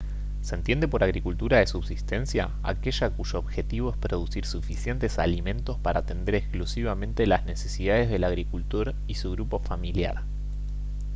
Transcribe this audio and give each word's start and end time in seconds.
se 0.41 0.55
entiende 0.55 0.87
por 0.87 1.03
agricultura 1.03 1.59
de 1.59 1.67
subsistencia 1.67 2.49
aquella 2.63 3.11
cuyo 3.11 3.37
objetivo 3.37 3.91
es 3.91 3.97
producir 3.97 4.47
suficientes 4.47 5.19
alimentos 5.19 5.77
para 5.77 5.99
atender 5.99 6.33
exclusivamente 6.33 7.27
las 7.27 7.45
necesidades 7.45 8.09
del 8.09 8.23
agricultor 8.23 8.95
y 9.05 9.13
su 9.13 9.29
grupo 9.29 9.59
familiar 9.59 10.23